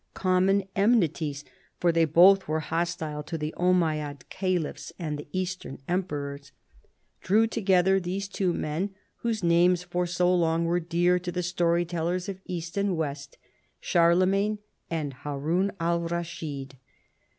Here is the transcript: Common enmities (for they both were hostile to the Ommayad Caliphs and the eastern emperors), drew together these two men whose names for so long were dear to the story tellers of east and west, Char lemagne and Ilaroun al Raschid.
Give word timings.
Common 0.15 0.63
enmities 0.75 1.45
(for 1.79 1.91
they 1.91 2.05
both 2.05 2.47
were 2.47 2.59
hostile 2.59 3.21
to 3.21 3.37
the 3.37 3.53
Ommayad 3.55 4.27
Caliphs 4.31 4.91
and 4.97 5.15
the 5.19 5.27
eastern 5.31 5.77
emperors), 5.87 6.51
drew 7.21 7.45
together 7.45 7.99
these 7.99 8.27
two 8.27 8.51
men 8.51 8.95
whose 9.17 9.43
names 9.43 9.83
for 9.83 10.07
so 10.07 10.33
long 10.33 10.65
were 10.65 10.79
dear 10.79 11.19
to 11.19 11.31
the 11.31 11.43
story 11.43 11.85
tellers 11.85 12.27
of 12.27 12.41
east 12.47 12.77
and 12.77 12.97
west, 12.97 13.37
Char 13.79 14.13
lemagne 14.15 14.57
and 14.89 15.13
Ilaroun 15.23 15.69
al 15.79 15.99
Raschid. 15.99 16.77